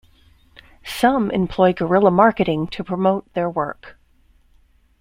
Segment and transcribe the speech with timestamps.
[0.83, 3.99] Some employ guerrilla marketing to promote their work.